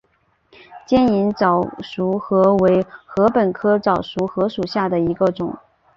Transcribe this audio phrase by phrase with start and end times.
[0.87, 5.55] 尖颖早熟禾为禾本科早熟禾属下的一个种。